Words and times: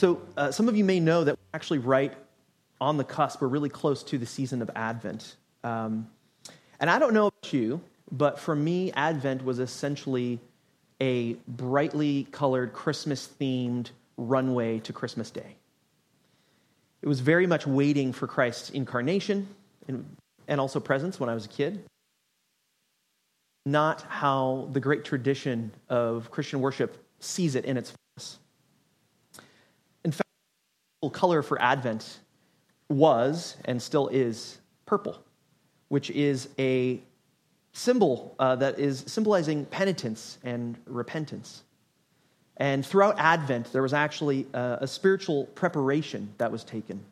So, 0.00 0.22
uh, 0.34 0.50
some 0.50 0.66
of 0.66 0.78
you 0.78 0.82
may 0.82 0.98
know 0.98 1.24
that 1.24 1.32
we're 1.32 1.52
actually 1.52 1.80
right 1.80 2.14
on 2.80 2.96
the 2.96 3.04
cusp. 3.04 3.42
We're 3.42 3.48
really 3.48 3.68
close 3.68 4.02
to 4.04 4.16
the 4.16 4.24
season 4.24 4.62
of 4.62 4.70
Advent. 4.74 5.36
Um, 5.62 6.08
and 6.80 6.88
I 6.88 6.98
don't 6.98 7.12
know 7.12 7.26
about 7.26 7.52
you, 7.52 7.82
but 8.10 8.38
for 8.38 8.56
me, 8.56 8.92
Advent 8.92 9.44
was 9.44 9.58
essentially 9.58 10.40
a 11.00 11.34
brightly 11.48 12.24
colored, 12.30 12.72
Christmas 12.72 13.28
themed 13.40 13.90
runway 14.16 14.78
to 14.80 14.92
Christmas 14.92 15.30
Day. 15.30 15.56
It 17.02 17.08
was 17.08 17.20
very 17.20 17.46
much 17.46 17.66
waiting 17.66 18.12
for 18.12 18.26
Christ's 18.26 18.70
incarnation 18.70 19.48
and, 19.88 20.04
and 20.46 20.60
also 20.60 20.80
presence 20.80 21.18
when 21.18 21.30
I 21.30 21.34
was 21.34 21.46
a 21.46 21.48
kid. 21.48 21.82
Not 23.64 24.02
how 24.02 24.68
the 24.72 24.80
great 24.80 25.04
tradition 25.04 25.72
of 25.88 26.30
Christian 26.30 26.60
worship 26.60 27.02
sees 27.20 27.54
it 27.54 27.64
in 27.64 27.76
its 27.76 27.92
fullness 27.92 28.38
In 30.04 30.12
fact, 30.12 30.28
the 31.02 31.08
color 31.10 31.42
for 31.42 31.60
Advent 31.60 32.20
was 32.88 33.56
and 33.64 33.80
still 33.80 34.08
is 34.08 34.58
purple, 34.84 35.22
which 35.88 36.10
is 36.10 36.48
a 36.58 37.00
symbol 37.72 38.34
uh, 38.38 38.56
that 38.56 38.78
is 38.78 39.04
symbolizing 39.06 39.64
penitence 39.66 40.38
and 40.44 40.76
repentance. 40.86 41.62
And 42.56 42.84
throughout 42.84 43.18
Advent, 43.18 43.72
there 43.72 43.82
was 43.82 43.94
actually 43.94 44.46
a, 44.52 44.78
a 44.82 44.86
spiritual 44.86 45.46
preparation 45.46 46.32
that 46.38 46.52
was 46.52 46.64
taken, 46.64 47.02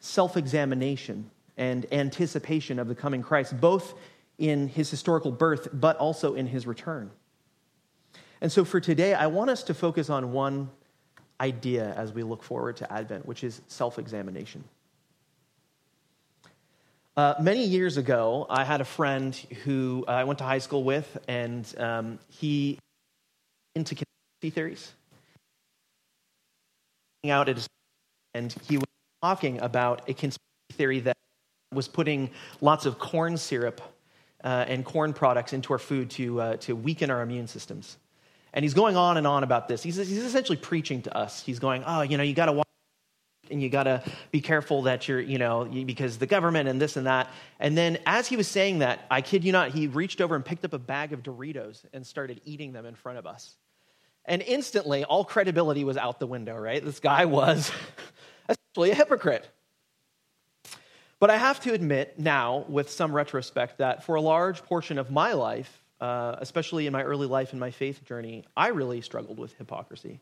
self 0.00 0.36
examination 0.36 1.30
and 1.56 1.86
anticipation 1.92 2.78
of 2.78 2.88
the 2.88 2.94
coming 2.94 3.22
Christ, 3.22 3.60
both 3.60 3.94
in 4.38 4.66
his 4.66 4.90
historical 4.90 5.30
birth, 5.30 5.68
but 5.72 5.96
also 5.98 6.34
in 6.34 6.46
his 6.48 6.66
return. 6.66 7.10
And 8.40 8.50
so 8.50 8.64
for 8.64 8.80
today, 8.80 9.14
I 9.14 9.28
want 9.28 9.50
us 9.50 9.62
to 9.64 9.74
focus 9.74 10.10
on 10.10 10.32
one 10.32 10.68
idea 11.40 11.94
as 11.96 12.12
we 12.12 12.22
look 12.22 12.42
forward 12.42 12.76
to 12.78 12.92
Advent, 12.92 13.26
which 13.26 13.44
is 13.44 13.62
self 13.68 13.98
examination. 13.98 14.64
Uh, 17.16 17.34
many 17.40 17.64
years 17.64 17.96
ago, 17.96 18.44
I 18.50 18.64
had 18.64 18.80
a 18.80 18.84
friend 18.84 19.34
who 19.64 20.04
I 20.08 20.24
went 20.24 20.38
to 20.40 20.44
high 20.44 20.58
school 20.58 20.82
with, 20.82 21.16
and 21.28 21.72
um, 21.78 22.18
he 22.28 22.78
into 23.76 23.94
conspiracy 23.94 24.50
theories. 24.52 24.92
Out 27.28 27.48
at 27.48 27.56
his, 27.56 27.68
and 28.34 28.54
he 28.68 28.78
was 28.78 28.86
talking 29.22 29.60
about 29.60 30.08
a 30.08 30.14
conspiracy 30.14 30.40
theory 30.72 31.00
that 31.00 31.16
was 31.72 31.86
putting 31.86 32.30
lots 32.60 32.84
of 32.84 32.98
corn 32.98 33.36
syrup 33.36 33.80
uh, 34.42 34.64
and 34.66 34.84
corn 34.84 35.12
products 35.12 35.52
into 35.52 35.72
our 35.72 35.78
food 35.78 36.10
to, 36.10 36.40
uh, 36.40 36.56
to 36.56 36.74
weaken 36.74 37.10
our 37.10 37.22
immune 37.22 37.46
systems. 37.46 37.96
And 38.52 38.64
he's 38.64 38.74
going 38.74 38.96
on 38.96 39.16
and 39.18 39.26
on 39.26 39.44
about 39.44 39.68
this. 39.68 39.84
He's, 39.84 39.96
he's 39.96 40.18
essentially 40.18 40.58
preaching 40.58 41.02
to 41.02 41.16
us. 41.16 41.42
He's 41.42 41.60
going, 41.60 41.84
oh, 41.86 42.02
you 42.02 42.16
know, 42.16 42.24
you 42.24 42.34
got 42.34 42.46
to 42.46 42.52
watch 42.52 42.66
and 43.50 43.62
you 43.62 43.68
got 43.68 43.84
to 43.84 44.02
be 44.30 44.40
careful 44.40 44.82
that 44.82 45.08
you're, 45.08 45.20
you 45.20 45.38
know, 45.38 45.64
because 45.64 46.18
the 46.18 46.26
government 46.26 46.68
and 46.68 46.80
this 46.80 46.96
and 46.96 47.06
that. 47.06 47.30
And 47.58 47.76
then 47.76 47.98
as 48.06 48.26
he 48.26 48.36
was 48.36 48.48
saying 48.48 48.80
that, 48.80 49.06
I 49.10 49.20
kid 49.20 49.44
you 49.44 49.52
not, 49.52 49.70
he 49.70 49.86
reached 49.86 50.20
over 50.20 50.34
and 50.34 50.44
picked 50.44 50.64
up 50.64 50.72
a 50.72 50.78
bag 50.78 51.12
of 51.12 51.22
Doritos 51.22 51.84
and 51.92 52.06
started 52.06 52.40
eating 52.44 52.72
them 52.72 52.86
in 52.86 52.94
front 52.94 53.18
of 53.18 53.26
us. 53.26 53.56
And 54.26 54.42
instantly, 54.42 55.04
all 55.04 55.24
credibility 55.24 55.84
was 55.84 55.96
out 55.96 56.18
the 56.18 56.26
window, 56.26 56.56
right? 56.56 56.82
This 56.82 57.00
guy 57.00 57.26
was 57.26 57.70
essentially 58.48 58.90
a 58.90 58.94
hypocrite. 58.94 59.48
But 61.20 61.30
I 61.30 61.36
have 61.36 61.60
to 61.60 61.72
admit 61.72 62.18
now, 62.18 62.64
with 62.68 62.90
some 62.90 63.14
retrospect, 63.14 63.78
that 63.78 64.04
for 64.04 64.14
a 64.14 64.20
large 64.20 64.62
portion 64.62 64.98
of 64.98 65.10
my 65.10 65.32
life, 65.32 65.82
uh, 66.00 66.36
especially 66.38 66.86
in 66.86 66.92
my 66.92 67.02
early 67.02 67.26
life 67.26 67.52
and 67.52 67.60
my 67.60 67.70
faith 67.70 68.04
journey, 68.04 68.44
I 68.56 68.68
really 68.68 69.00
struggled 69.00 69.38
with 69.38 69.54
hypocrisy. 69.54 70.20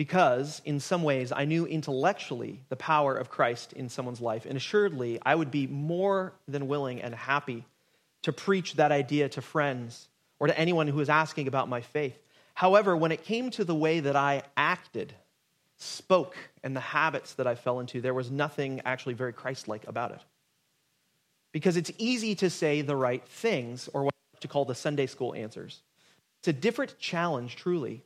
Because, 0.00 0.62
in 0.64 0.80
some 0.80 1.02
ways, 1.02 1.30
I 1.30 1.44
knew 1.44 1.66
intellectually 1.66 2.62
the 2.70 2.76
power 2.76 3.14
of 3.14 3.28
Christ 3.28 3.74
in 3.74 3.90
someone's 3.90 4.22
life. 4.22 4.46
And 4.46 4.56
assuredly, 4.56 5.18
I 5.26 5.34
would 5.34 5.50
be 5.50 5.66
more 5.66 6.32
than 6.48 6.68
willing 6.68 7.02
and 7.02 7.14
happy 7.14 7.66
to 8.22 8.32
preach 8.32 8.76
that 8.76 8.92
idea 8.92 9.28
to 9.28 9.42
friends 9.42 10.08
or 10.38 10.46
to 10.46 10.58
anyone 10.58 10.88
who 10.88 10.96
was 10.96 11.10
asking 11.10 11.48
about 11.48 11.68
my 11.68 11.82
faith. 11.82 12.18
However, 12.54 12.96
when 12.96 13.12
it 13.12 13.24
came 13.24 13.50
to 13.50 13.62
the 13.62 13.74
way 13.74 14.00
that 14.00 14.16
I 14.16 14.44
acted, 14.56 15.12
spoke, 15.76 16.34
and 16.64 16.74
the 16.74 16.80
habits 16.80 17.34
that 17.34 17.46
I 17.46 17.54
fell 17.54 17.78
into, 17.78 18.00
there 18.00 18.14
was 18.14 18.30
nothing 18.30 18.80
actually 18.86 19.12
very 19.12 19.34
Christ 19.34 19.68
like 19.68 19.86
about 19.86 20.12
it. 20.12 20.20
Because 21.52 21.76
it's 21.76 21.92
easy 21.98 22.34
to 22.36 22.48
say 22.48 22.80
the 22.80 22.96
right 22.96 23.28
things, 23.28 23.86
or 23.92 24.04
what 24.04 24.14
to 24.40 24.48
call 24.48 24.64
the 24.64 24.74
Sunday 24.74 25.04
school 25.04 25.34
answers. 25.34 25.82
It's 26.38 26.48
a 26.48 26.54
different 26.54 26.98
challenge, 26.98 27.56
truly, 27.56 28.02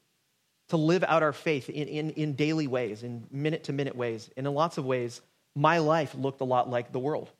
to 0.68 0.76
live 0.76 1.04
out 1.04 1.22
our 1.22 1.32
faith 1.32 1.68
in, 1.68 1.88
in, 1.88 2.10
in 2.10 2.34
daily 2.34 2.66
ways, 2.66 3.02
in 3.02 3.26
minute 3.30 3.64
to 3.64 3.72
minute 3.72 3.96
ways. 3.96 4.30
And 4.36 4.46
in 4.46 4.54
lots 4.54 4.78
of 4.78 4.84
ways, 4.84 5.20
my 5.54 5.78
life 5.78 6.14
looked 6.14 6.40
a 6.40 6.44
lot 6.44 6.70
like 6.70 6.92
the 6.92 6.98
world. 6.98 7.30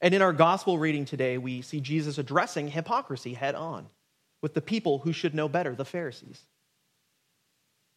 And 0.00 0.14
in 0.14 0.22
our 0.22 0.32
gospel 0.32 0.78
reading 0.78 1.04
today, 1.04 1.38
we 1.38 1.62
see 1.62 1.80
Jesus 1.80 2.18
addressing 2.18 2.68
hypocrisy 2.68 3.34
head 3.34 3.54
on 3.54 3.86
with 4.42 4.54
the 4.54 4.60
people 4.60 4.98
who 4.98 5.12
should 5.12 5.34
know 5.34 5.48
better, 5.48 5.74
the 5.74 5.84
Pharisees. 5.84 6.40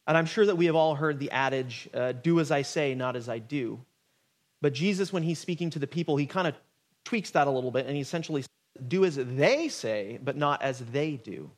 And 0.06 0.16
I'm 0.16 0.26
sure 0.26 0.46
that 0.46 0.56
we 0.56 0.66
have 0.66 0.76
all 0.76 0.94
heard 0.94 1.18
the 1.18 1.32
adage, 1.32 1.88
uh, 1.92 2.12
do 2.12 2.38
as 2.38 2.52
I 2.52 2.62
say, 2.62 2.94
not 2.94 3.16
as 3.16 3.28
I 3.28 3.40
do. 3.40 3.80
But 4.62 4.72
Jesus, 4.72 5.12
when 5.12 5.24
he's 5.24 5.40
speaking 5.40 5.70
to 5.70 5.80
the 5.80 5.88
people, 5.88 6.16
he 6.16 6.26
kind 6.26 6.46
of 6.46 6.54
tweaks 7.04 7.30
that 7.32 7.48
a 7.48 7.50
little 7.50 7.72
bit 7.72 7.86
and 7.86 7.96
he 7.96 8.02
essentially 8.02 8.44
do 8.86 9.04
as 9.04 9.16
they 9.16 9.68
say, 9.68 10.18
but 10.22 10.36
not 10.36 10.62
as 10.62 10.78
they 10.78 11.12
do. 11.16 11.50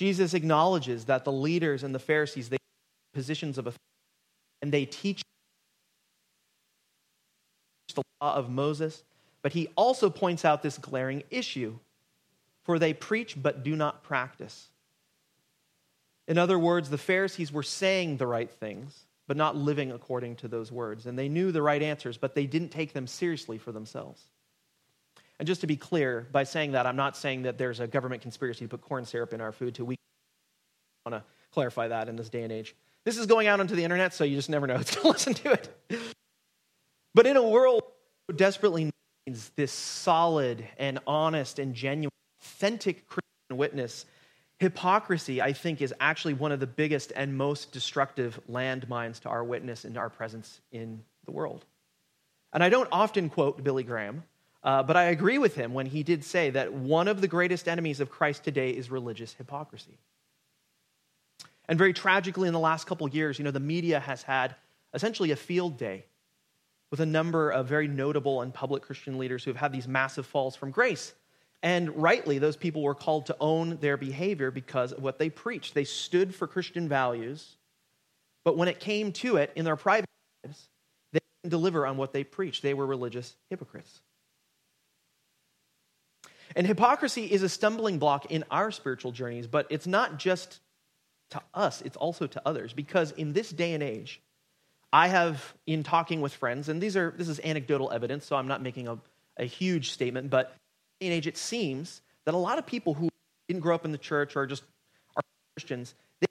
Jesus 0.00 0.32
acknowledges 0.32 1.04
that 1.04 1.26
the 1.26 1.30
leaders 1.30 1.82
and 1.82 1.94
the 1.94 1.98
Pharisees, 1.98 2.48
they 2.48 2.56
positions 3.12 3.58
of 3.58 3.66
authority, 3.66 3.78
and 4.62 4.72
they 4.72 4.86
teach 4.86 5.20
the 7.94 8.02
law 8.22 8.34
of 8.34 8.48
Moses, 8.48 9.02
but 9.42 9.52
he 9.52 9.68
also 9.76 10.08
points 10.08 10.42
out 10.42 10.62
this 10.62 10.78
glaring 10.78 11.22
issue 11.30 11.76
for 12.62 12.78
they 12.78 12.94
preach 12.94 13.36
but 13.42 13.62
do 13.62 13.76
not 13.76 14.02
practice. 14.02 14.70
In 16.26 16.38
other 16.38 16.58
words, 16.58 16.88
the 16.88 16.96
Pharisees 16.96 17.52
were 17.52 17.62
saying 17.62 18.16
the 18.16 18.26
right 18.26 18.50
things, 18.50 19.04
but 19.26 19.36
not 19.36 19.54
living 19.54 19.92
according 19.92 20.36
to 20.36 20.48
those 20.48 20.72
words. 20.72 21.04
And 21.04 21.18
they 21.18 21.28
knew 21.28 21.52
the 21.52 21.60
right 21.60 21.82
answers, 21.82 22.16
but 22.16 22.34
they 22.34 22.46
didn't 22.46 22.70
take 22.70 22.94
them 22.94 23.06
seriously 23.06 23.58
for 23.58 23.70
themselves. 23.70 24.22
And 25.40 25.46
just 25.46 25.62
to 25.62 25.66
be 25.66 25.76
clear, 25.76 26.28
by 26.32 26.44
saying 26.44 26.72
that, 26.72 26.84
I'm 26.84 26.96
not 26.96 27.16
saying 27.16 27.42
that 27.42 27.56
there's 27.56 27.80
a 27.80 27.86
government 27.86 28.20
conspiracy 28.20 28.66
to 28.66 28.68
put 28.68 28.82
corn 28.82 29.06
syrup 29.06 29.32
in 29.32 29.40
our 29.40 29.52
food 29.52 29.74
to 29.76 29.86
weaken. 29.86 30.04
I 31.06 31.10
want 31.10 31.24
to 31.24 31.30
clarify 31.50 31.88
that 31.88 32.10
in 32.10 32.16
this 32.16 32.28
day 32.28 32.42
and 32.42 32.52
age. 32.52 32.76
This 33.06 33.16
is 33.16 33.24
going 33.24 33.46
out 33.46 33.58
onto 33.58 33.74
the 33.74 33.82
internet, 33.82 34.12
so 34.12 34.22
you 34.22 34.36
just 34.36 34.50
never 34.50 34.66
know 34.66 34.76
who's 34.76 34.94
going 34.94 35.02
to 35.02 35.08
listen 35.08 35.32
to 35.32 35.52
it. 35.52 35.70
But 37.14 37.26
in 37.26 37.38
a 37.38 37.42
world 37.42 37.84
who 38.28 38.34
desperately 38.34 38.90
needs 39.26 39.50
this 39.56 39.72
solid 39.72 40.62
and 40.76 40.98
honest 41.06 41.58
and 41.58 41.74
genuine, 41.74 42.12
authentic 42.42 43.06
Christian 43.06 43.56
witness, 43.56 44.04
hypocrisy, 44.58 45.40
I 45.40 45.54
think, 45.54 45.80
is 45.80 45.94
actually 46.00 46.34
one 46.34 46.52
of 46.52 46.60
the 46.60 46.66
biggest 46.66 47.14
and 47.16 47.34
most 47.34 47.72
destructive 47.72 48.38
landmines 48.46 49.20
to 49.20 49.30
our 49.30 49.42
witness 49.42 49.86
and 49.86 49.96
our 49.96 50.10
presence 50.10 50.60
in 50.70 51.02
the 51.24 51.30
world. 51.30 51.64
And 52.52 52.62
I 52.62 52.68
don't 52.68 52.88
often 52.92 53.30
quote 53.30 53.64
Billy 53.64 53.84
Graham, 53.84 54.22
uh, 54.62 54.82
but 54.82 54.96
I 54.96 55.04
agree 55.04 55.38
with 55.38 55.54
him 55.54 55.72
when 55.72 55.86
he 55.86 56.02
did 56.02 56.22
say 56.24 56.50
that 56.50 56.72
one 56.72 57.08
of 57.08 57.20
the 57.20 57.28
greatest 57.28 57.68
enemies 57.68 58.00
of 58.00 58.10
Christ 58.10 58.44
today 58.44 58.70
is 58.70 58.90
religious 58.90 59.32
hypocrisy. 59.34 59.98
And 61.68 61.78
very 61.78 61.92
tragically, 61.92 62.48
in 62.48 62.52
the 62.52 62.60
last 62.60 62.86
couple 62.86 63.08
years, 63.08 63.38
you 63.38 63.44
know, 63.44 63.52
the 63.52 63.60
media 63.60 64.00
has 64.00 64.22
had 64.22 64.56
essentially 64.92 65.30
a 65.30 65.36
field 65.36 65.78
day 65.78 66.04
with 66.90 67.00
a 67.00 67.06
number 67.06 67.50
of 67.50 67.66
very 67.66 67.86
notable 67.86 68.42
and 68.42 68.52
public 68.52 68.82
Christian 68.82 69.18
leaders 69.18 69.44
who 69.44 69.50
have 69.50 69.56
had 69.56 69.72
these 69.72 69.86
massive 69.86 70.26
falls 70.26 70.56
from 70.56 70.72
grace. 70.72 71.14
And 71.62 71.94
rightly, 72.02 72.38
those 72.38 72.56
people 72.56 72.82
were 72.82 72.94
called 72.94 73.26
to 73.26 73.36
own 73.38 73.76
their 73.76 73.96
behavior 73.96 74.50
because 74.50 74.92
of 74.92 75.02
what 75.02 75.18
they 75.18 75.30
preached. 75.30 75.74
They 75.74 75.84
stood 75.84 76.34
for 76.34 76.46
Christian 76.46 76.88
values, 76.88 77.56
but 78.44 78.56
when 78.56 78.68
it 78.68 78.80
came 78.80 79.12
to 79.12 79.36
it 79.36 79.52
in 79.54 79.64
their 79.64 79.76
private 79.76 80.08
lives, 80.44 80.68
they 81.12 81.20
didn't 81.42 81.50
deliver 81.50 81.86
on 81.86 81.96
what 81.96 82.12
they 82.12 82.24
preached. 82.24 82.62
They 82.62 82.74
were 82.74 82.86
religious 82.86 83.36
hypocrites. 83.50 84.00
And 86.56 86.66
hypocrisy 86.66 87.24
is 87.24 87.42
a 87.42 87.48
stumbling 87.48 87.98
block 87.98 88.30
in 88.30 88.44
our 88.50 88.70
spiritual 88.70 89.12
journeys, 89.12 89.46
but 89.46 89.66
it's 89.70 89.86
not 89.86 90.18
just 90.18 90.60
to 91.30 91.40
us, 91.54 91.80
it's 91.82 91.96
also 91.96 92.26
to 92.26 92.42
others. 92.44 92.72
Because 92.72 93.12
in 93.12 93.32
this 93.32 93.50
day 93.50 93.72
and 93.72 93.82
age, 93.82 94.20
I 94.92 95.08
have, 95.08 95.54
in 95.66 95.82
talking 95.82 96.20
with 96.20 96.34
friends, 96.34 96.68
and 96.68 96.82
these 96.82 96.96
are 96.96 97.14
this 97.16 97.28
is 97.28 97.40
anecdotal 97.40 97.92
evidence, 97.92 98.26
so 98.26 98.34
I'm 98.34 98.48
not 98.48 98.62
making 98.62 98.88
a, 98.88 98.98
a 99.36 99.44
huge 99.44 99.92
statement, 99.92 100.30
but 100.30 100.56
in 100.98 101.12
age, 101.12 101.26
it 101.26 101.36
seems 101.36 102.02
that 102.24 102.34
a 102.34 102.38
lot 102.38 102.58
of 102.58 102.66
people 102.66 102.94
who 102.94 103.08
didn't 103.48 103.60
grow 103.62 103.74
up 103.74 103.84
in 103.84 103.92
the 103.92 103.98
church 103.98 104.36
or 104.36 104.46
just 104.46 104.64
are 105.16 105.22
Christians, 105.56 105.94
they 106.20 106.26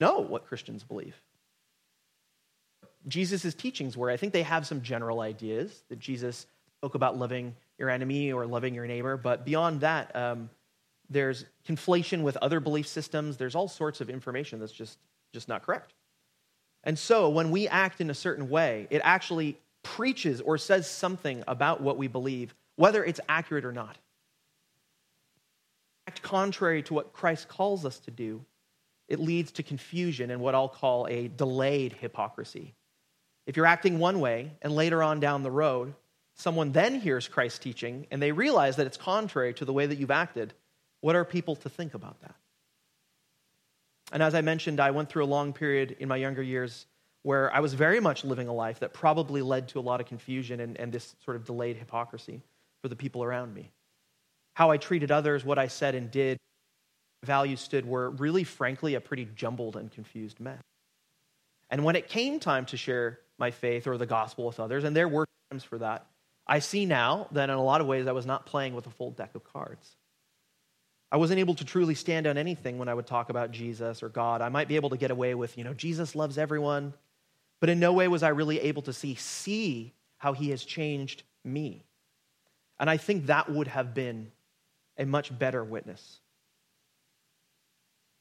know 0.00 0.20
what 0.20 0.46
Christians 0.46 0.82
believe. 0.82 1.14
Jesus' 3.08 3.54
teachings 3.54 3.96
were. 3.96 4.10
I 4.10 4.16
think 4.16 4.32
they 4.32 4.42
have 4.42 4.66
some 4.66 4.82
general 4.82 5.20
ideas 5.20 5.82
that 5.88 5.98
Jesus 5.98 6.46
spoke 6.78 6.94
about 6.94 7.18
loving 7.18 7.54
your 7.78 7.90
enemy 7.90 8.32
or 8.32 8.46
loving 8.46 8.74
your 8.74 8.86
neighbor, 8.86 9.16
but 9.16 9.44
beyond 9.44 9.80
that, 9.80 10.14
um, 10.14 10.50
there's 11.10 11.44
conflation 11.66 12.22
with 12.22 12.36
other 12.38 12.60
belief 12.60 12.86
systems. 12.86 13.36
There's 13.36 13.54
all 13.54 13.68
sorts 13.68 14.00
of 14.00 14.08
information 14.08 14.60
that's 14.60 14.72
just, 14.72 14.98
just 15.32 15.48
not 15.48 15.62
correct. 15.62 15.94
And 16.84 16.98
so 16.98 17.28
when 17.28 17.50
we 17.50 17.68
act 17.68 18.00
in 18.00 18.10
a 18.10 18.14
certain 18.14 18.48
way, 18.48 18.86
it 18.90 19.00
actually 19.04 19.58
preaches 19.82 20.40
or 20.40 20.58
says 20.58 20.88
something 20.90 21.44
about 21.46 21.80
what 21.80 21.96
we 21.98 22.08
believe, 22.08 22.54
whether 22.76 23.04
it's 23.04 23.20
accurate 23.28 23.64
or 23.64 23.72
not. 23.72 23.96
Act 26.08 26.22
contrary 26.22 26.82
to 26.84 26.94
what 26.94 27.12
Christ 27.12 27.48
calls 27.48 27.84
us 27.84 27.98
to 28.00 28.10
do, 28.10 28.44
it 29.08 29.20
leads 29.20 29.52
to 29.52 29.62
confusion 29.62 30.30
and 30.30 30.40
what 30.40 30.54
I'll 30.54 30.68
call 30.68 31.06
a 31.06 31.28
delayed 31.28 31.92
hypocrisy. 31.92 32.74
If 33.46 33.56
you're 33.56 33.66
acting 33.66 33.98
one 33.98 34.20
way 34.20 34.52
and 34.62 34.74
later 34.74 35.02
on 35.02 35.20
down 35.20 35.42
the 35.42 35.50
road, 35.50 35.94
someone 36.34 36.72
then 36.72 37.00
hears 37.00 37.28
Christ's 37.28 37.58
teaching 37.58 38.06
and 38.10 38.22
they 38.22 38.32
realize 38.32 38.76
that 38.76 38.86
it's 38.86 38.96
contrary 38.96 39.54
to 39.54 39.64
the 39.64 39.72
way 39.72 39.86
that 39.86 39.98
you've 39.98 40.10
acted, 40.10 40.52
what 41.00 41.16
are 41.16 41.24
people 41.24 41.56
to 41.56 41.68
think 41.68 41.94
about 41.94 42.20
that? 42.22 42.34
And 44.12 44.22
as 44.22 44.34
I 44.34 44.40
mentioned, 44.40 44.80
I 44.80 44.90
went 44.90 45.08
through 45.08 45.24
a 45.24 45.26
long 45.26 45.52
period 45.52 45.96
in 45.98 46.08
my 46.08 46.16
younger 46.16 46.42
years 46.42 46.86
where 47.22 47.54
I 47.54 47.60
was 47.60 47.74
very 47.74 48.00
much 48.00 48.24
living 48.24 48.48
a 48.48 48.52
life 48.52 48.80
that 48.80 48.92
probably 48.92 49.42
led 49.42 49.68
to 49.68 49.78
a 49.78 49.80
lot 49.80 50.00
of 50.00 50.06
confusion 50.06 50.60
and, 50.60 50.78
and 50.78 50.92
this 50.92 51.14
sort 51.24 51.36
of 51.36 51.44
delayed 51.44 51.76
hypocrisy 51.76 52.42
for 52.82 52.88
the 52.88 52.96
people 52.96 53.22
around 53.22 53.54
me. 53.54 53.70
How 54.54 54.70
I 54.70 54.76
treated 54.76 55.10
others, 55.10 55.44
what 55.44 55.58
I 55.58 55.68
said 55.68 55.94
and 55.94 56.10
did, 56.10 56.38
values 57.22 57.60
stood 57.60 57.86
were 57.86 58.10
really, 58.10 58.44
frankly, 58.44 58.96
a 58.96 59.00
pretty 59.00 59.28
jumbled 59.36 59.76
and 59.76 59.90
confused 59.90 60.40
mess. 60.40 60.60
And 61.70 61.84
when 61.84 61.96
it 61.96 62.08
came 62.08 62.40
time 62.40 62.66
to 62.66 62.76
share 62.76 63.20
my 63.38 63.50
faith 63.50 63.86
or 63.86 63.96
the 63.96 64.06
gospel 64.06 64.44
with 64.44 64.60
others, 64.60 64.84
and 64.84 64.94
there 64.94 65.08
were 65.08 65.26
times 65.50 65.64
for 65.64 65.78
that, 65.78 66.06
I 66.46 66.58
see 66.58 66.86
now 66.86 67.28
that 67.32 67.50
in 67.50 67.54
a 67.54 67.62
lot 67.62 67.80
of 67.80 67.86
ways 67.86 68.06
I 68.06 68.12
was 68.12 68.26
not 68.26 68.46
playing 68.46 68.74
with 68.74 68.86
a 68.86 68.90
full 68.90 69.10
deck 69.10 69.34
of 69.34 69.44
cards. 69.44 69.96
I 71.10 71.16
wasn't 71.18 71.40
able 71.40 71.54
to 71.56 71.64
truly 71.64 71.94
stand 71.94 72.26
on 72.26 72.38
anything 72.38 72.78
when 72.78 72.88
I 72.88 72.94
would 72.94 73.06
talk 73.06 73.28
about 73.28 73.50
Jesus 73.50 74.02
or 74.02 74.08
God. 74.08 74.40
I 74.40 74.48
might 74.48 74.68
be 74.68 74.76
able 74.76 74.90
to 74.90 74.96
get 74.96 75.10
away 75.10 75.34
with, 75.34 75.58
you 75.58 75.64
know, 75.64 75.74
Jesus 75.74 76.14
loves 76.14 76.38
everyone, 76.38 76.94
but 77.60 77.68
in 77.68 77.78
no 77.78 77.92
way 77.92 78.08
was 78.08 78.22
I 78.22 78.30
really 78.30 78.60
able 78.60 78.82
to 78.82 78.92
see 78.92 79.14
see 79.14 79.92
how 80.18 80.32
he 80.32 80.50
has 80.50 80.64
changed 80.64 81.22
me. 81.44 81.84
And 82.78 82.88
I 82.88 82.96
think 82.96 83.26
that 83.26 83.50
would 83.50 83.68
have 83.68 83.94
been 83.94 84.32
a 84.96 85.04
much 85.04 85.36
better 85.36 85.62
witness. 85.62 86.20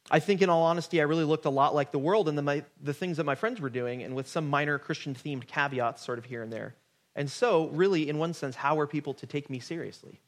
I 0.10 0.20
think, 0.20 0.42
in 0.42 0.50
all 0.50 0.64
honesty, 0.64 1.00
I 1.00 1.06
really 1.06 1.24
looked 1.24 1.46
a 1.46 1.50
lot 1.50 1.76
like 1.76 1.92
the 1.92 2.00
world 2.00 2.28
and 2.28 2.38
the, 2.38 2.42
my, 2.42 2.64
the 2.82 2.94
things 2.94 3.18
that 3.18 3.24
my 3.24 3.36
friends 3.36 3.62
were 3.62 3.70
doing, 3.70 4.04
and 4.04 4.16
with 4.16 4.28
some 4.28 4.50
minor 4.50 4.80
Christian 4.80 5.16
themed 5.16 5.48
caveats 5.48 6.04
sort 6.04 6.18
of 6.18 6.26
here 6.26 6.42
and 6.42 6.52
there. 6.52 6.76
And 7.16 7.30
so, 7.30 7.68
really, 7.68 8.10
in 8.10 8.18
one 8.18 8.34
sense, 8.34 8.56
how 8.56 8.80
are 8.80 8.88
people 8.88 9.14
to 9.16 9.28
take 9.28 9.50
me 9.50 9.60
seriously? 9.60 10.20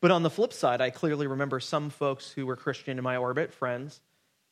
But 0.00 0.10
on 0.10 0.22
the 0.22 0.30
flip 0.30 0.52
side, 0.52 0.80
I 0.80 0.90
clearly 0.90 1.26
remember 1.26 1.60
some 1.60 1.90
folks 1.90 2.30
who 2.30 2.46
were 2.46 2.56
Christian 2.56 2.98
in 2.98 3.04
my 3.04 3.16
orbit, 3.16 3.52
friends, 3.52 4.00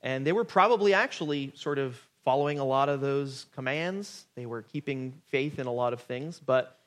and 0.01 0.27
they 0.27 0.33
were 0.33 0.45
probably 0.45 0.95
actually 0.95 1.53
sort 1.55 1.79
of 1.79 2.01
following 2.25 2.59
a 2.59 2.65
lot 2.65 2.89
of 2.89 3.01
those 3.01 3.47
commands. 3.55 4.27
They 4.35 4.47
were 4.47 4.63
keeping 4.63 5.15
faith 5.27 5.59
in 5.59 5.67
a 5.67 5.73
lot 5.73 5.93
of 5.93 6.01
things, 6.01 6.41
but 6.45 6.79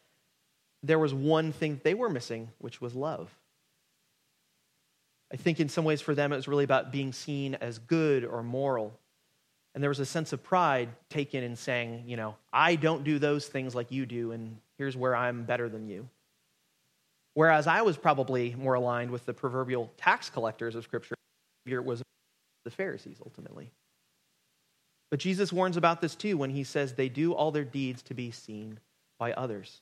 there 0.83 0.99
was 0.99 1.13
one 1.13 1.51
thing 1.51 1.79
they 1.83 1.93
were 1.93 2.09
missing, 2.09 2.49
which 2.59 2.81
was 2.81 2.95
love. 2.95 3.29
I 5.31 5.37
think 5.37 5.59
in 5.59 5.69
some 5.69 5.85
ways 5.85 6.01
for 6.01 6.13
them 6.13 6.33
it 6.33 6.35
was 6.35 6.47
really 6.47 6.63
about 6.63 6.91
being 6.91 7.13
seen 7.13 7.55
as 7.55 7.79
good 7.79 8.25
or 8.25 8.43
moral. 8.43 8.99
And 9.73 9.81
there 9.81 9.89
was 9.89 9.99
a 9.99 10.05
sense 10.05 10.33
of 10.33 10.43
pride 10.43 10.89
taken 11.09 11.43
in 11.43 11.55
saying, 11.55 12.03
you 12.05 12.17
know, 12.17 12.35
I 12.51 12.75
don't 12.75 13.03
do 13.03 13.19
those 13.19 13.47
things 13.47 13.73
like 13.73 13.91
you 13.91 14.05
do, 14.05 14.31
and 14.31 14.57
here's 14.77 14.97
where 14.97 15.15
I'm 15.15 15.43
better 15.43 15.69
than 15.69 15.87
you. 15.87 16.09
Whereas 17.33 17.67
I 17.67 17.81
was 17.81 17.97
probably 17.97 18.53
more 18.55 18.73
aligned 18.73 19.11
with 19.11 19.25
the 19.25 19.33
proverbial 19.33 19.89
tax 19.97 20.29
collectors 20.29 20.75
of 20.75 20.83
Scripture, 20.83 21.15
it 21.65 21.85
was 21.85 22.03
the 22.65 22.71
Pharisees 22.71 23.21
ultimately. 23.23 23.71
But 25.09 25.19
Jesus 25.19 25.53
warns 25.53 25.77
about 25.77 26.01
this 26.01 26.15
too 26.15 26.37
when 26.37 26.49
he 26.49 26.63
says 26.63 26.93
they 26.93 27.09
do 27.09 27.33
all 27.33 27.51
their 27.51 27.63
deeds 27.63 28.01
to 28.03 28.13
be 28.13 28.31
seen 28.31 28.79
by 29.19 29.33
others. 29.33 29.81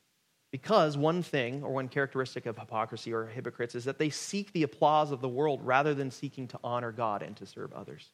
Because 0.52 0.98
one 0.98 1.22
thing, 1.22 1.64
or 1.64 1.72
one 1.72 1.88
characteristic 1.88 2.48
of 2.48 2.58
hypocrisy 2.58 3.14
or 3.14 3.28
hypocrites, 3.28 3.76
is 3.76 3.86
that 3.86 4.00
they 4.00 4.10
seek 4.10 4.52
the 4.52 4.64
applause 4.64 5.12
of 5.12 5.22
the 5.22 5.30
world 5.30 5.62
rather 5.64 5.94
than 5.94 6.10
seeking 6.10 6.48
to 6.48 6.60
honor 6.64 6.92
God 6.92 7.22
and 7.22 7.38
to 7.38 7.46
serve 7.46 7.72
others. 7.74 8.10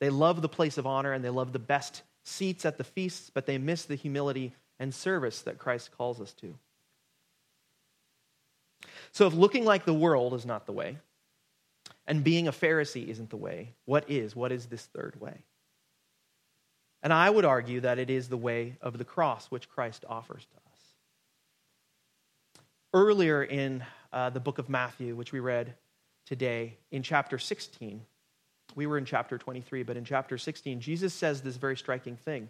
They 0.00 0.10
love 0.10 0.42
the 0.42 0.48
place 0.48 0.78
of 0.78 0.86
honor 0.86 1.12
and 1.12 1.24
they 1.24 1.30
love 1.30 1.52
the 1.52 1.58
best 1.58 2.02
seats 2.24 2.64
at 2.64 2.78
the 2.78 2.84
feasts, 2.84 3.30
but 3.30 3.46
they 3.46 3.58
miss 3.58 3.84
the 3.84 3.94
humility 3.94 4.54
and 4.78 4.94
service 4.94 5.42
that 5.42 5.58
Christ 5.58 5.90
calls 5.96 6.20
us 6.20 6.32
to. 6.34 6.54
So, 9.12 9.26
if 9.26 9.34
looking 9.34 9.64
like 9.64 9.84
the 9.84 9.94
world 9.94 10.34
is 10.34 10.46
not 10.46 10.66
the 10.66 10.72
way, 10.72 10.98
and 12.06 12.22
being 12.22 12.48
a 12.48 12.52
Pharisee 12.52 13.08
isn't 13.08 13.30
the 13.30 13.36
way, 13.36 13.74
what 13.84 14.08
is? 14.08 14.36
What 14.36 14.52
is 14.52 14.66
this 14.66 14.86
third 14.86 15.20
way? 15.20 15.42
And 17.02 17.12
I 17.12 17.28
would 17.30 17.44
argue 17.44 17.80
that 17.80 17.98
it 17.98 18.10
is 18.10 18.28
the 18.28 18.36
way 18.36 18.76
of 18.80 18.98
the 18.98 19.04
cross, 19.04 19.46
which 19.46 19.68
Christ 19.68 20.04
offers 20.08 20.46
to 20.46 20.56
us. 20.56 20.78
Earlier 22.92 23.42
in 23.42 23.84
uh, 24.12 24.30
the 24.30 24.40
book 24.40 24.58
of 24.58 24.68
Matthew, 24.68 25.14
which 25.14 25.32
we 25.32 25.40
read 25.40 25.74
today, 26.26 26.76
in 26.90 27.02
chapter 27.02 27.38
16, 27.38 28.02
we 28.78 28.86
were 28.86 28.96
in 28.96 29.04
chapter 29.04 29.36
23, 29.36 29.82
but 29.82 29.96
in 29.96 30.04
chapter 30.04 30.38
16, 30.38 30.80
Jesus 30.80 31.12
says 31.12 31.42
this 31.42 31.56
very 31.56 31.76
striking 31.76 32.14
thing. 32.14 32.48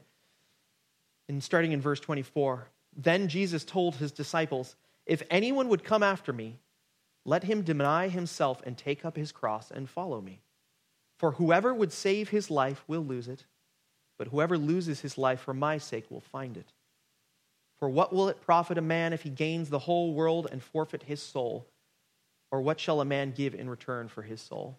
And 1.26 1.42
starting 1.42 1.72
in 1.72 1.80
verse 1.80 2.00
24, 2.00 2.68
then 2.94 3.28
Jesus 3.28 3.64
told 3.64 3.96
his 3.96 4.12
disciples, 4.12 4.76
if 5.06 5.22
anyone 5.30 5.70
would 5.70 5.82
come 5.82 6.02
after 6.02 6.34
me, 6.34 6.58
let 7.24 7.44
him 7.44 7.62
deny 7.62 8.08
himself 8.08 8.60
and 8.66 8.76
take 8.76 9.06
up 9.06 9.16
his 9.16 9.32
cross 9.32 9.70
and 9.70 9.88
follow 9.88 10.20
me. 10.20 10.42
For 11.18 11.32
whoever 11.32 11.72
would 11.72 11.94
save 11.94 12.28
his 12.28 12.50
life 12.50 12.84
will 12.86 13.04
lose 13.04 13.26
it, 13.26 13.46
but 14.18 14.28
whoever 14.28 14.58
loses 14.58 15.00
his 15.00 15.16
life 15.16 15.40
for 15.40 15.54
my 15.54 15.78
sake 15.78 16.10
will 16.10 16.20
find 16.20 16.58
it. 16.58 16.74
For 17.78 17.88
what 17.88 18.12
will 18.12 18.28
it 18.28 18.42
profit 18.42 18.76
a 18.76 18.82
man 18.82 19.14
if 19.14 19.22
he 19.22 19.30
gains 19.30 19.70
the 19.70 19.78
whole 19.78 20.12
world 20.12 20.46
and 20.52 20.62
forfeit 20.62 21.04
his 21.04 21.22
soul? 21.22 21.66
Or 22.50 22.60
what 22.60 22.80
shall 22.80 23.00
a 23.00 23.06
man 23.06 23.32
give 23.32 23.54
in 23.54 23.70
return 23.70 24.08
for 24.08 24.20
his 24.20 24.42
soul? 24.42 24.78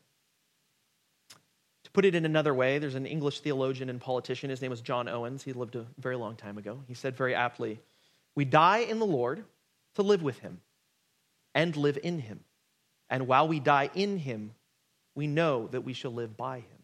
To 1.89 1.93
put 1.93 2.05
it 2.05 2.13
in 2.13 2.23
another 2.23 2.53
way, 2.53 2.77
there's 2.77 2.93
an 2.93 3.07
English 3.07 3.39
theologian 3.39 3.89
and 3.89 3.99
politician. 3.99 4.51
His 4.51 4.61
name 4.61 4.69
was 4.69 4.79
John 4.79 5.09
Owens. 5.09 5.41
He 5.41 5.53
lived 5.53 5.75
a 5.75 5.87
very 5.97 6.15
long 6.15 6.35
time 6.35 6.59
ago. 6.59 6.83
He 6.87 6.93
said 6.93 7.17
very 7.17 7.33
aptly 7.33 7.79
We 8.35 8.45
die 8.45 8.79
in 8.79 8.99
the 8.99 9.07
Lord 9.07 9.43
to 9.95 10.03
live 10.03 10.21
with 10.21 10.37
him 10.37 10.61
and 11.55 11.75
live 11.75 11.97
in 12.03 12.19
him. 12.19 12.41
And 13.09 13.25
while 13.25 13.47
we 13.47 13.59
die 13.59 13.89
in 13.95 14.19
him, 14.19 14.51
we 15.15 15.25
know 15.25 15.67
that 15.71 15.81
we 15.81 15.93
shall 15.93 16.13
live 16.13 16.37
by 16.37 16.57
him. 16.57 16.77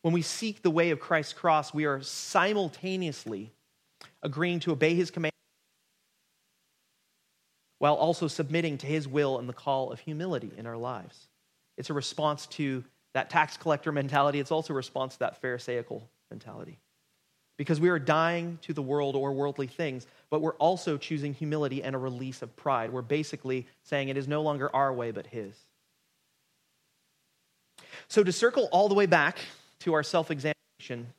When 0.00 0.14
we 0.14 0.22
seek 0.22 0.62
the 0.62 0.70
way 0.70 0.88
of 0.88 0.98
Christ's 0.98 1.34
cross, 1.34 1.74
we 1.74 1.84
are 1.84 2.00
simultaneously 2.00 3.52
agreeing 4.22 4.60
to 4.60 4.72
obey 4.72 4.94
his 4.94 5.10
command 5.10 5.32
while 7.80 7.96
also 7.96 8.28
submitting 8.28 8.78
to 8.78 8.86
his 8.86 9.06
will 9.06 9.38
and 9.38 9.46
the 9.46 9.52
call 9.52 9.92
of 9.92 10.00
humility 10.00 10.52
in 10.56 10.66
our 10.66 10.78
lives. 10.78 11.28
It's 11.76 11.90
a 11.90 11.94
response 11.94 12.46
to 12.46 12.82
that 13.14 13.30
tax 13.30 13.56
collector 13.56 13.92
mentality, 13.92 14.40
it's 14.40 14.50
also 14.50 14.72
a 14.72 14.76
response 14.76 15.14
to 15.14 15.18
that 15.20 15.40
Pharisaical 15.40 16.08
mentality 16.30 16.78
because 17.56 17.80
we 17.80 17.90
are 17.90 17.98
dying 17.98 18.58
to 18.62 18.72
the 18.72 18.82
world 18.82 19.14
or 19.14 19.32
worldly 19.32 19.66
things, 19.66 20.06
but 20.30 20.40
we're 20.40 20.54
also 20.54 20.96
choosing 20.96 21.34
humility 21.34 21.82
and 21.82 21.94
a 21.94 21.98
release 21.98 22.42
of 22.42 22.54
pride. 22.56 22.92
We're 22.92 23.02
basically 23.02 23.66
saying 23.84 24.08
it 24.08 24.16
is 24.16 24.26
no 24.26 24.42
longer 24.42 24.74
our 24.74 24.92
way, 24.92 25.10
but 25.10 25.26
His. 25.26 25.54
So, 28.08 28.24
to 28.24 28.32
circle 28.32 28.68
all 28.72 28.88
the 28.88 28.94
way 28.94 29.06
back 29.06 29.38
to 29.80 29.94
our 29.94 30.02
self 30.02 30.30
examination 30.30 31.12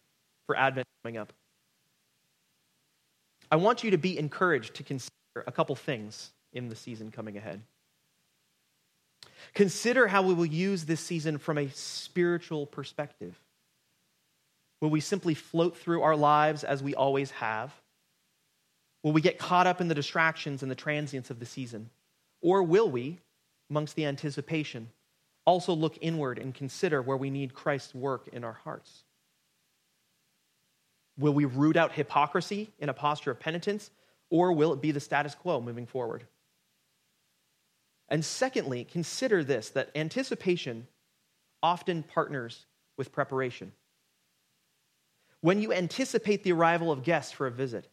for 0.47 0.57
Advent 0.57 0.87
coming 1.03 1.17
up, 1.17 1.31
I 3.51 3.55
want 3.55 3.83
you 3.83 3.91
to 3.91 3.97
be 3.97 4.17
encouraged 4.17 4.73
to 4.75 4.83
consider 4.83 5.11
a 5.45 5.51
couple 5.51 5.75
things 5.75 6.31
in 6.53 6.69
the 6.69 6.75
season 6.75 7.11
coming 7.11 7.37
ahead. 7.37 7.61
Consider 9.53 10.07
how 10.07 10.23
we 10.23 10.33
will 10.33 10.45
use 10.45 10.85
this 10.85 10.99
season 10.99 11.37
from 11.37 11.57
a 11.57 11.69
spiritual 11.69 12.65
perspective. 12.65 13.39
Will 14.81 14.89
we 14.89 14.99
simply 14.99 15.35
float 15.35 15.77
through 15.77 16.01
our 16.01 16.15
lives 16.15 16.63
as 16.63 16.81
we 16.81 16.95
always 16.95 17.31
have? 17.31 17.71
Will 19.03 19.13
we 19.13 19.21
get 19.21 19.37
caught 19.37 19.67
up 19.67 19.79
in 19.79 19.87
the 19.87 19.95
distractions 19.95 20.61
and 20.61 20.71
the 20.71 20.75
transience 20.75 21.29
of 21.29 21.39
the 21.39 21.45
season? 21.45 21.89
Or 22.41 22.63
will 22.63 22.89
we, 22.89 23.19
amongst 23.69 23.95
the 23.95 24.05
anticipation, 24.05 24.89
also 25.45 25.73
look 25.73 25.97
inward 26.01 26.39
and 26.39 26.53
consider 26.53 27.01
where 27.01 27.17
we 27.17 27.29
need 27.29 27.53
Christ's 27.53 27.93
work 27.93 28.27
in 28.29 28.43
our 28.43 28.53
hearts? 28.53 29.03
Will 31.17 31.33
we 31.33 31.45
root 31.45 31.77
out 31.77 31.91
hypocrisy 31.91 32.71
in 32.79 32.89
a 32.89 32.93
posture 32.93 33.31
of 33.31 33.39
penitence, 33.39 33.91
or 34.29 34.51
will 34.51 34.73
it 34.73 34.81
be 34.81 34.91
the 34.91 34.99
status 34.99 35.35
quo 35.35 35.61
moving 35.61 35.85
forward? 35.85 36.25
And 38.13 38.23
secondly, 38.23 38.83
consider 38.83 39.43
this 39.43 39.71
that 39.71 39.89
anticipation 39.95 40.85
often 41.63 42.03
partners 42.03 42.67
with 42.95 43.11
preparation. 43.11 43.71
When 45.41 45.59
you 45.59 45.73
anticipate 45.73 46.43
the 46.43 46.51
arrival 46.51 46.91
of 46.91 47.01
guests 47.01 47.31
for 47.31 47.47
a 47.47 47.51
visit, 47.51 47.87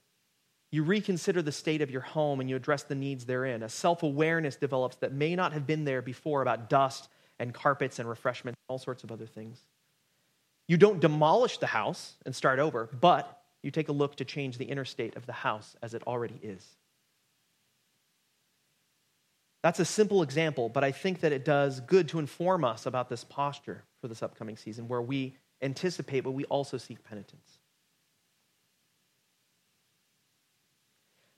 you 0.70 0.82
reconsider 0.82 1.40
the 1.40 1.52
state 1.52 1.80
of 1.80 1.90
your 1.90 2.02
home 2.02 2.38
and 2.38 2.50
you 2.50 2.56
address 2.56 2.82
the 2.82 2.94
needs 2.94 3.24
therein. 3.24 3.62
A 3.62 3.70
self 3.70 4.02
awareness 4.02 4.56
develops 4.56 4.96
that 4.96 5.14
may 5.14 5.34
not 5.34 5.54
have 5.54 5.66
been 5.66 5.86
there 5.86 6.02
before 6.02 6.42
about 6.42 6.68
dust 6.68 7.08
and 7.38 7.54
carpets 7.54 7.98
and 7.98 8.06
refreshments, 8.06 8.58
and 8.58 8.74
all 8.74 8.78
sorts 8.78 9.02
of 9.02 9.10
other 9.10 9.26
things. 9.26 9.58
You 10.68 10.76
don't 10.76 11.00
demolish 11.00 11.56
the 11.56 11.66
house 11.66 12.16
and 12.26 12.36
start 12.36 12.58
over, 12.58 12.90
but 13.00 13.40
you 13.62 13.70
take 13.70 13.88
a 13.88 13.92
look 13.92 14.16
to 14.16 14.26
change 14.26 14.58
the 14.58 14.66
inner 14.66 14.84
state 14.84 15.16
of 15.16 15.24
the 15.24 15.32
house 15.32 15.76
as 15.80 15.94
it 15.94 16.02
already 16.06 16.38
is. 16.42 16.76
That's 19.62 19.79
a 19.79 19.85
simple 19.85 20.23
example, 20.23 20.69
but 20.69 20.85
I 20.85 20.93
think 20.93 21.21
that 21.21 21.33
it 21.33 21.45
does 21.45 21.81
good 21.81 22.09
to 22.11 22.19
inform 22.19 22.64
us 22.64 22.87
about 22.87 23.09
this 23.09 23.25
posture 23.25 23.85
for 24.00 24.09
this 24.09 24.23
upcoming 24.23 24.57
season 24.57 24.88
where 24.88 25.02
we 25.02 25.37
anticipate, 25.61 26.21
but 26.21 26.31
we 26.31 26.45
also 26.47 26.79
seek 26.79 27.05
penitence. 27.05 27.59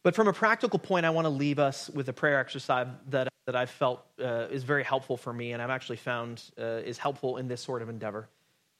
But 0.04 0.14
from 0.14 0.28
a 0.28 0.32
practical 0.32 0.78
point, 0.78 1.06
I 1.06 1.10
want 1.10 1.26
to 1.26 1.30
leave 1.30 1.58
us 1.58 1.88
with 1.90 2.08
a 2.08 2.12
prayer 2.12 2.38
exercise 2.38 2.88
that, 3.10 3.28
that 3.46 3.56
I've 3.56 3.70
felt 3.70 4.04
uh, 4.20 4.46
is 4.50 4.64
very 4.64 4.84
helpful 4.84 5.16
for 5.16 5.32
me, 5.32 5.52
and 5.52 5.62
I've 5.62 5.70
actually 5.70 5.96
found 5.96 6.42
uh, 6.58 6.80
is 6.84 6.98
helpful 6.98 7.36
in 7.36 7.48
this 7.48 7.60
sort 7.60 7.82
of 7.82 7.88
endeavor, 7.88 8.28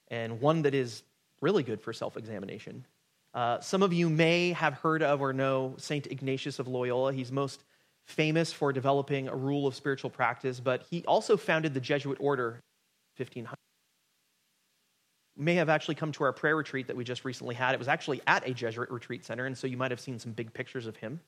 and 0.09 0.41
one 0.41 0.63
that 0.63 0.75
is 0.75 1.03
really 1.41 1.63
good 1.63 1.81
for 1.81 1.93
self 1.93 2.17
examination. 2.17 2.85
Uh, 3.35 3.61
some 3.61 3.83
of 3.83 3.93
you 3.93 4.11
may 4.11 4.53
have 4.53 4.75
heard 4.75 5.03
of 5.03 5.21
or 5.21 5.33
know 5.33 5.75
St. 5.79 6.07
Ignatius 6.09 6.59
of 6.59 6.69
Loyola. 6.69 7.13
He's 7.13 7.33
most 7.33 7.65
famous 8.07 8.53
for 8.53 8.73
developing 8.73 9.29
a 9.29 9.37
rule 9.37 9.67
of 9.67 9.75
spiritual 9.75 10.11
practice, 10.11 10.61
but 10.61 10.85
he 10.91 11.05
also 11.07 11.37
founded 11.37 11.75
the 11.75 11.81
Jesuit 11.81 12.19
order 12.21 12.61
1500 13.17 13.57
may 15.37 15.55
have 15.55 15.69
actually 15.69 15.95
come 15.95 16.13
to 16.13 16.25
our 16.25 16.33
prayer 16.33 16.57
retreat 16.57 16.89
that 16.89 16.97
we 16.97 17.05
just 17.05 17.25
recently 17.25 17.55
had. 17.55 17.75
It 17.75 17.79
was 17.79 17.89
actually 17.89 18.21
at 18.27 18.47
a 18.47 18.53
Jesuit 18.53 18.91
retreat 18.91 19.25
center, 19.25 19.47
and 19.47 19.57
so 19.57 19.67
you 19.67 19.77
might 19.77 19.91
have 19.91 20.01
seen 20.01 20.19
some 20.19 20.33
big 20.33 20.53
pictures 20.53 20.87
of 20.87 20.97
him. 20.97 21.21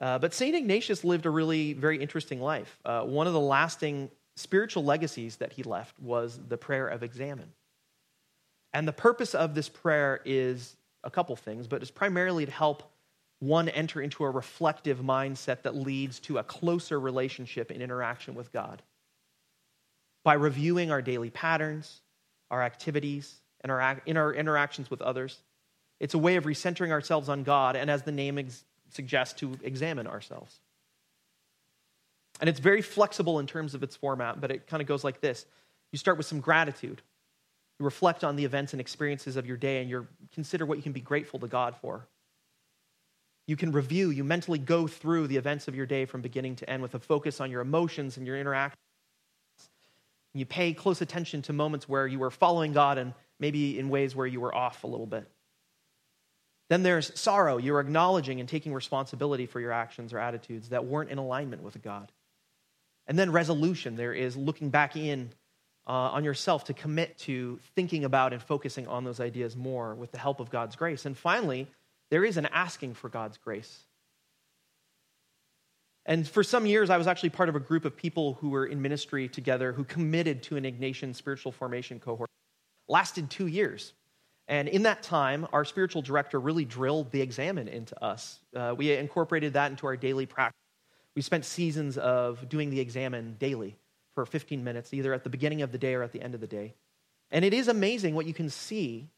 Uh, 0.00 0.18
but 0.18 0.32
St. 0.32 0.54
Ignatius 0.54 1.04
lived 1.04 1.26
a 1.26 1.30
really 1.30 1.74
very 1.74 2.00
interesting 2.00 2.40
life. 2.40 2.78
Uh, 2.84 3.02
one 3.02 3.26
of 3.26 3.32
the 3.32 3.40
lasting 3.40 4.10
spiritual 4.36 4.84
legacies 4.84 5.36
that 5.36 5.52
he 5.52 5.62
left 5.62 5.98
was 6.00 6.38
the 6.48 6.56
prayer 6.56 6.88
of 6.88 7.02
examen. 7.02 7.52
And 8.72 8.86
the 8.86 8.92
purpose 8.92 9.34
of 9.34 9.54
this 9.54 9.68
prayer 9.68 10.20
is 10.24 10.76
a 11.04 11.10
couple 11.10 11.36
things, 11.36 11.66
but 11.66 11.82
it's 11.82 11.90
primarily 11.90 12.46
to 12.46 12.52
help 12.52 12.89
one 13.40 13.68
enter 13.68 14.00
into 14.00 14.24
a 14.24 14.30
reflective 14.30 15.00
mindset 15.00 15.62
that 15.62 15.74
leads 15.74 16.20
to 16.20 16.38
a 16.38 16.44
closer 16.44 17.00
relationship 17.00 17.70
and 17.70 17.82
interaction 17.82 18.34
with 18.34 18.52
God. 18.52 18.82
By 20.22 20.34
reviewing 20.34 20.90
our 20.90 21.02
daily 21.02 21.30
patterns, 21.30 22.02
our 22.50 22.62
activities, 22.62 23.40
and 23.62 23.70
our, 23.70 24.00
in 24.06 24.16
our 24.16 24.32
interactions 24.32 24.90
with 24.90 25.02
others. 25.02 25.38
It's 25.98 26.14
a 26.14 26.18
way 26.18 26.36
of 26.36 26.44
recentering 26.44 26.90
ourselves 26.90 27.28
on 27.28 27.42
God, 27.42 27.76
and 27.76 27.90
as 27.90 28.02
the 28.02 28.12
name 28.12 28.38
ex- 28.38 28.64
suggests, 28.90 29.34
to 29.40 29.58
examine 29.62 30.06
ourselves. 30.06 30.60
And 32.40 32.48
it's 32.48 32.60
very 32.60 32.80
flexible 32.80 33.38
in 33.38 33.46
terms 33.46 33.74
of 33.74 33.82
its 33.82 33.96
format, 33.96 34.40
but 34.40 34.50
it 34.50 34.66
kind 34.66 34.80
of 34.80 34.88
goes 34.88 35.04
like 35.04 35.20
this 35.20 35.46
You 35.92 35.98
start 35.98 36.16
with 36.16 36.26
some 36.26 36.40
gratitude. 36.40 37.02
You 37.78 37.84
reflect 37.84 38.24
on 38.24 38.36
the 38.36 38.44
events 38.44 38.72
and 38.72 38.80
experiences 38.80 39.36
of 39.36 39.46
your 39.46 39.56
day, 39.56 39.80
and 39.80 39.88
you 39.88 40.06
consider 40.32 40.66
what 40.66 40.78
you 40.78 40.82
can 40.82 40.92
be 40.92 41.00
grateful 41.00 41.38
to 41.40 41.48
God 41.48 41.74
for. 41.80 42.06
You 43.46 43.56
can 43.56 43.72
review, 43.72 44.10
you 44.10 44.22
mentally 44.22 44.58
go 44.58 44.86
through 44.86 45.26
the 45.26 45.36
events 45.36 45.66
of 45.66 45.74
your 45.74 45.86
day 45.86 46.04
from 46.04 46.20
beginning 46.20 46.56
to 46.56 46.70
end 46.70 46.82
with 46.82 46.94
a 46.94 47.00
focus 47.00 47.40
on 47.40 47.50
your 47.50 47.60
emotions 47.60 48.16
and 48.16 48.26
your 48.26 48.38
interactions 48.38 48.76
you 50.34 50.46
pay 50.46 50.72
close 50.72 51.00
attention 51.00 51.42
to 51.42 51.52
moments 51.52 51.88
where 51.88 52.06
you 52.06 52.18
were 52.18 52.30
following 52.30 52.72
God 52.72 52.98
and 52.98 53.14
maybe 53.38 53.78
in 53.78 53.88
ways 53.88 54.14
where 54.14 54.26
you 54.26 54.40
were 54.40 54.54
off 54.54 54.84
a 54.84 54.86
little 54.86 55.06
bit. 55.06 55.28
Then 56.68 56.84
there's 56.84 57.18
sorrow. 57.18 57.56
You're 57.56 57.80
acknowledging 57.80 58.38
and 58.38 58.48
taking 58.48 58.72
responsibility 58.72 59.46
for 59.46 59.58
your 59.58 59.72
actions 59.72 60.12
or 60.12 60.18
attitudes 60.18 60.68
that 60.68 60.84
weren't 60.84 61.10
in 61.10 61.18
alignment 61.18 61.62
with 61.62 61.82
God. 61.82 62.12
And 63.08 63.18
then 63.18 63.32
resolution. 63.32 63.96
There 63.96 64.14
is 64.14 64.36
looking 64.36 64.70
back 64.70 64.96
in 64.96 65.30
uh, 65.88 65.90
on 65.90 66.22
yourself 66.22 66.64
to 66.64 66.74
commit 66.74 67.18
to 67.18 67.58
thinking 67.74 68.04
about 68.04 68.32
and 68.32 68.40
focusing 68.40 68.86
on 68.86 69.02
those 69.02 69.18
ideas 69.18 69.56
more 69.56 69.96
with 69.96 70.12
the 70.12 70.18
help 70.18 70.38
of 70.38 70.48
God's 70.48 70.76
grace. 70.76 71.06
And 71.06 71.18
finally, 71.18 71.66
there 72.10 72.24
is 72.24 72.36
an 72.36 72.46
asking 72.46 72.94
for 72.94 73.08
God's 73.08 73.38
grace. 73.38 73.84
And 76.06 76.26
for 76.26 76.42
some 76.42 76.66
years, 76.66 76.90
I 76.90 76.96
was 76.96 77.06
actually 77.06 77.30
part 77.30 77.48
of 77.48 77.56
a 77.56 77.60
group 77.60 77.84
of 77.84 77.96
people 77.96 78.34
who 78.34 78.50
were 78.50 78.66
in 78.66 78.82
ministry 78.82 79.28
together 79.28 79.72
who 79.72 79.84
committed 79.84 80.42
to 80.44 80.56
an 80.56 80.64
Ignatian 80.64 81.14
spiritual 81.14 81.52
formation 81.52 82.00
cohort. 82.00 82.28
Lasted 82.88 83.30
two 83.30 83.46
years. 83.46 83.92
And 84.48 84.68
in 84.68 84.82
that 84.82 85.04
time, 85.04 85.46
our 85.52 85.64
spiritual 85.64 86.02
director 86.02 86.40
really 86.40 86.64
drilled 86.64 87.12
the 87.12 87.20
examen 87.20 87.68
into 87.68 88.02
us. 88.02 88.40
Uh, 88.56 88.74
we 88.76 88.92
incorporated 88.92 89.52
that 89.52 89.70
into 89.70 89.86
our 89.86 89.96
daily 89.96 90.26
practice. 90.26 90.56
We 91.14 91.22
spent 91.22 91.44
seasons 91.44 91.98
of 91.98 92.48
doing 92.48 92.70
the 92.70 92.80
examen 92.80 93.36
daily 93.38 93.76
for 94.14 94.26
15 94.26 94.64
minutes, 94.64 94.92
either 94.92 95.12
at 95.14 95.22
the 95.22 95.30
beginning 95.30 95.62
of 95.62 95.70
the 95.70 95.78
day 95.78 95.94
or 95.94 96.02
at 96.02 96.12
the 96.12 96.20
end 96.20 96.34
of 96.34 96.40
the 96.40 96.48
day. 96.48 96.74
And 97.30 97.44
it 97.44 97.54
is 97.54 97.68
amazing 97.68 98.16
what 98.16 98.26
you 98.26 98.34
can 98.34 98.50
see 98.50 99.10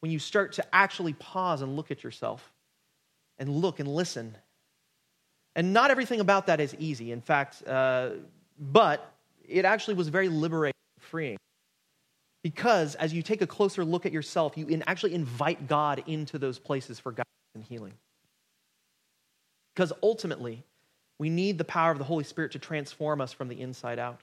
when 0.00 0.10
you 0.10 0.18
start 0.18 0.52
to 0.54 0.74
actually 0.74 1.12
pause 1.14 1.62
and 1.62 1.76
look 1.76 1.90
at 1.90 2.02
yourself 2.02 2.52
and 3.38 3.48
look 3.48 3.80
and 3.80 3.88
listen 3.88 4.36
and 5.56 5.72
not 5.72 5.90
everything 5.90 6.20
about 6.20 6.46
that 6.46 6.60
is 6.60 6.74
easy. 6.78 7.12
In 7.12 7.20
fact, 7.20 7.66
uh, 7.66 8.10
but 8.58 9.12
it 9.46 9.64
actually 9.64 9.94
was 9.94 10.08
very 10.08 10.28
liberating, 10.28 10.74
freeing. 11.00 11.38
Because 12.42 12.94
as 12.94 13.12
you 13.12 13.22
take 13.22 13.42
a 13.42 13.46
closer 13.46 13.84
look 13.84 14.06
at 14.06 14.12
yourself, 14.12 14.56
you 14.56 14.66
in 14.66 14.82
actually 14.86 15.14
invite 15.14 15.68
God 15.68 16.02
into 16.06 16.38
those 16.38 16.58
places 16.58 16.98
for 16.98 17.12
guidance 17.12 17.26
and 17.54 17.64
healing. 17.64 17.92
Because 19.74 19.92
ultimately, 20.02 20.64
we 21.18 21.28
need 21.28 21.58
the 21.58 21.64
power 21.64 21.90
of 21.90 21.98
the 21.98 22.04
Holy 22.04 22.24
Spirit 22.24 22.52
to 22.52 22.58
transform 22.58 23.20
us 23.20 23.32
from 23.32 23.48
the 23.48 23.60
inside 23.60 23.98
out 23.98 24.20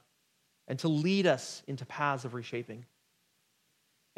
and 0.66 0.78
to 0.80 0.88
lead 0.88 1.26
us 1.26 1.62
into 1.66 1.86
paths 1.86 2.24
of 2.24 2.34
reshaping. 2.34 2.84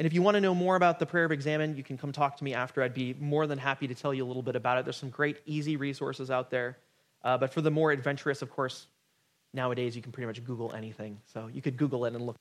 And 0.00 0.06
if 0.06 0.14
you 0.14 0.22
want 0.22 0.36
to 0.36 0.40
know 0.40 0.54
more 0.54 0.76
about 0.76 0.98
the 0.98 1.04
prayer 1.04 1.26
of 1.26 1.30
examen, 1.30 1.76
you 1.76 1.82
can 1.82 1.98
come 1.98 2.10
talk 2.10 2.38
to 2.38 2.42
me 2.42 2.54
after. 2.54 2.82
I'd 2.82 2.94
be 2.94 3.14
more 3.20 3.46
than 3.46 3.58
happy 3.58 3.86
to 3.86 3.94
tell 3.94 4.14
you 4.14 4.24
a 4.24 4.28
little 4.28 4.42
bit 4.42 4.56
about 4.56 4.78
it. 4.78 4.86
There's 4.86 4.96
some 4.96 5.10
great, 5.10 5.42
easy 5.44 5.76
resources 5.76 6.30
out 6.30 6.48
there. 6.50 6.78
Uh, 7.22 7.36
but 7.36 7.52
for 7.52 7.60
the 7.60 7.70
more 7.70 7.92
adventurous, 7.92 8.40
of 8.40 8.50
course, 8.50 8.86
nowadays 9.52 9.94
you 9.94 10.00
can 10.00 10.10
pretty 10.10 10.26
much 10.26 10.42
Google 10.42 10.72
anything. 10.72 11.20
So 11.34 11.50
you 11.52 11.60
could 11.60 11.76
Google 11.76 12.06
it 12.06 12.14
and 12.14 12.24
look 12.24 12.36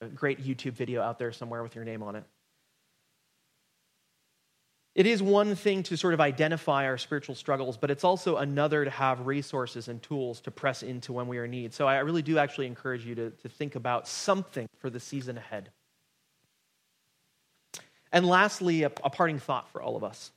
a 0.00 0.06
great 0.06 0.40
YouTube 0.40 0.74
video 0.74 1.02
out 1.02 1.18
there 1.18 1.32
somewhere 1.32 1.64
with 1.64 1.74
your 1.74 1.84
name 1.84 2.04
on 2.04 2.14
it. 2.14 2.22
It 4.94 5.06
is 5.06 5.20
one 5.20 5.56
thing 5.56 5.82
to 5.82 5.96
sort 5.96 6.14
of 6.14 6.20
identify 6.20 6.86
our 6.86 6.96
spiritual 6.96 7.34
struggles, 7.34 7.76
but 7.76 7.90
it's 7.90 8.04
also 8.04 8.36
another 8.36 8.84
to 8.84 8.90
have 8.90 9.26
resources 9.26 9.88
and 9.88 10.00
tools 10.00 10.40
to 10.42 10.52
press 10.52 10.84
into 10.84 11.12
when 11.12 11.26
we 11.26 11.38
are 11.38 11.46
in 11.46 11.50
need. 11.50 11.74
So 11.74 11.88
I 11.88 11.98
really 11.98 12.22
do 12.22 12.38
actually 12.38 12.68
encourage 12.68 13.04
you 13.04 13.16
to, 13.16 13.30
to 13.30 13.48
think 13.48 13.74
about 13.74 14.06
something 14.06 14.68
for 14.78 14.90
the 14.90 15.00
season 15.00 15.38
ahead. 15.38 15.70
And 18.12 18.26
lastly, 18.26 18.82
a, 18.82 18.92
a 19.04 19.10
parting 19.10 19.38
thought 19.38 19.68
for 19.70 19.82
all 19.82 19.96
of 19.96 20.04
us. 20.04 20.30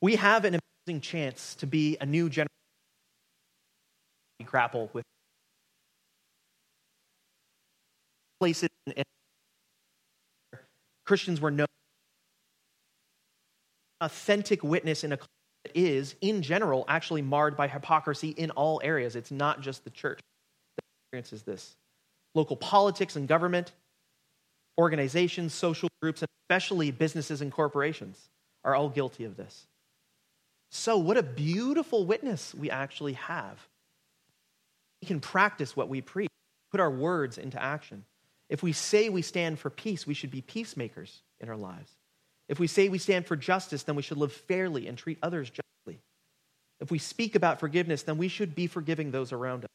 We 0.00 0.16
have 0.16 0.44
an 0.44 0.58
amazing 0.86 1.00
chance 1.00 1.54
to 1.56 1.66
be 1.66 1.96
a 2.00 2.06
new 2.06 2.28
generation 2.28 2.48
We 4.38 4.44
grapple 4.44 4.90
with 4.92 5.04
places 8.40 8.68
and 8.86 9.04
Christians 11.06 11.40
were 11.40 11.50
known. 11.50 11.66
Authentic 14.00 14.62
witness 14.62 15.04
in 15.04 15.12
a 15.12 15.18
that 15.66 15.76
is 15.76 16.14
in 16.20 16.42
general 16.42 16.84
actually 16.86 17.22
marred 17.22 17.56
by 17.56 17.68
hypocrisy 17.68 18.30
in 18.30 18.50
all 18.52 18.80
areas. 18.84 19.16
It's 19.16 19.30
not 19.30 19.60
just 19.60 19.84
the 19.84 19.90
church 19.90 20.20
that 20.76 20.84
experiences 21.04 21.42
this. 21.42 21.76
Local 22.34 22.56
politics 22.56 23.16
and 23.16 23.26
government 23.26 23.72
organizations 24.78 25.54
social 25.54 25.88
groups 26.00 26.22
and 26.22 26.28
especially 26.44 26.90
businesses 26.90 27.40
and 27.40 27.50
corporations 27.50 28.28
are 28.64 28.74
all 28.74 28.88
guilty 28.88 29.24
of 29.24 29.36
this 29.36 29.66
so, 30.70 30.98
what 30.98 31.16
a 31.16 31.22
beautiful 31.22 32.04
witness 32.04 32.54
we 32.54 32.70
actually 32.70 33.14
have. 33.14 33.66
We 35.00 35.06
can 35.06 35.20
practice 35.20 35.76
what 35.76 35.88
we 35.88 36.00
preach, 36.00 36.30
put 36.70 36.80
our 36.80 36.90
words 36.90 37.38
into 37.38 37.62
action. 37.62 38.04
If 38.48 38.62
we 38.62 38.72
say 38.72 39.08
we 39.08 39.22
stand 39.22 39.58
for 39.58 39.70
peace, 39.70 40.06
we 40.06 40.14
should 40.14 40.30
be 40.30 40.40
peacemakers 40.40 41.22
in 41.40 41.48
our 41.48 41.56
lives. 41.56 41.90
If 42.48 42.58
we 42.58 42.66
say 42.66 42.88
we 42.88 42.98
stand 42.98 43.26
for 43.26 43.36
justice, 43.36 43.82
then 43.82 43.96
we 43.96 44.02
should 44.02 44.18
live 44.18 44.32
fairly 44.32 44.86
and 44.86 44.96
treat 44.96 45.18
others 45.22 45.50
justly. 45.50 46.00
If 46.80 46.90
we 46.90 46.98
speak 46.98 47.34
about 47.34 47.58
forgiveness, 47.58 48.02
then 48.02 48.18
we 48.18 48.28
should 48.28 48.54
be 48.54 48.66
forgiving 48.66 49.10
those 49.10 49.32
around 49.32 49.64
us. 49.64 49.70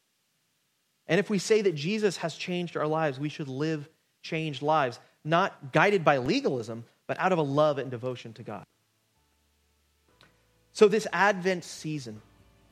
And 1.06 1.18
if 1.18 1.28
we 1.28 1.38
say 1.38 1.62
that 1.62 1.74
Jesus 1.74 2.18
has 2.18 2.34
changed 2.34 2.76
our 2.76 2.86
lives, 2.86 3.18
we 3.18 3.28
should 3.28 3.48
live 3.48 3.88
changed 4.22 4.62
lives, 4.62 4.98
not 5.24 5.72
guided 5.72 6.04
by 6.04 6.18
legalism, 6.18 6.84
but 7.06 7.18
out 7.18 7.32
of 7.32 7.38
a 7.38 7.42
love 7.42 7.78
and 7.78 7.90
devotion 7.90 8.32
to 8.34 8.42
God. 8.42 8.64
So, 10.72 10.88
this 10.88 11.06
Advent 11.12 11.64
season, 11.64 12.22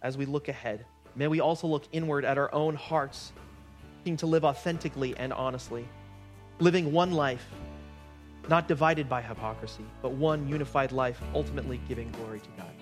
as 0.00 0.16
we 0.16 0.24
look 0.24 0.48
ahead, 0.48 0.86
may 1.14 1.28
we 1.28 1.40
also 1.40 1.66
look 1.66 1.84
inward 1.92 2.24
at 2.24 2.38
our 2.38 2.52
own 2.54 2.74
hearts 2.74 3.32
seeking 3.98 4.16
to 4.16 4.26
live 4.26 4.44
authentically 4.44 5.14
and 5.18 5.32
honestly, 5.32 5.86
living 6.58 6.92
one 6.92 7.12
life, 7.12 7.46
not 8.48 8.66
divided 8.66 9.08
by 9.08 9.20
hypocrisy, 9.20 9.84
but 10.00 10.12
one 10.12 10.48
unified 10.48 10.92
life, 10.92 11.20
ultimately 11.34 11.78
giving 11.86 12.10
glory 12.12 12.40
to 12.40 12.48
God. 12.56 12.72